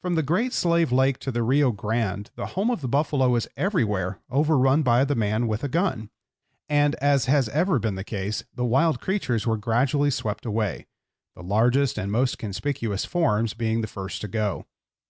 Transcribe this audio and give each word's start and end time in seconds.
From 0.00 0.14
the 0.14 0.22
Great 0.22 0.54
Slave 0.54 0.90
Lake 0.92 1.18
to 1.18 1.30
the 1.30 1.42
Rio 1.42 1.72
Grande 1.72 2.30
the 2.36 2.46
home 2.56 2.70
of 2.70 2.80
the 2.80 2.88
buffalo 2.88 3.28
was 3.28 3.46
everywhere 3.54 4.18
overrun 4.30 4.82
by 4.82 5.04
the 5.04 5.14
man 5.14 5.46
with 5.46 5.62
a 5.62 5.68
gun; 5.68 6.08
and, 6.70 6.94
as 7.02 7.26
has 7.26 7.50
ever 7.50 7.78
been 7.78 7.94
the 7.94 8.02
case, 8.02 8.42
the 8.54 8.64
wild 8.64 8.98
creatures 8.98 9.46
were 9.46 9.58
gradually 9.58 10.10
swept 10.10 10.46
away, 10.46 10.86
the 11.36 11.42
largest 11.42 11.98
and 11.98 12.10
most 12.10 12.38
conspicuous 12.38 13.04
forms 13.04 13.52
being 13.52 13.82
the 13.82 13.86
first 13.86 14.22
to 14.22 14.28
go. 14.28 14.64